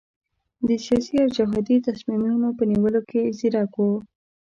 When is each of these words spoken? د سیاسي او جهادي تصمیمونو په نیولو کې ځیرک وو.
د 0.67 0.69
سیاسي 0.85 1.15
او 1.23 1.29
جهادي 1.37 1.77
تصمیمونو 1.87 2.47
په 2.57 2.63
نیولو 2.71 3.01
کې 3.09 3.21
ځیرک 3.37 3.71
وو. 3.77 3.93